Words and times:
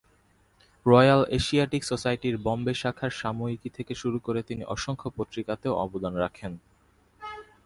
Royal 0.85 1.25
Asiatic 1.29 1.83
সোসাইটির 1.83 2.37
বম্বে 2.37 2.73
শাখার 2.73 3.09
সাময়িকী 3.09 3.69
থেকে 3.69 3.95
শুরু 3.95 4.19
করে 4.19 4.43
তিনি 4.43 4.63
অসংখ্য 4.63 5.09
পত্র-পত্রিকাতেও 5.09 5.75
অবদান 5.75 6.13
রাখেন। 6.13 6.57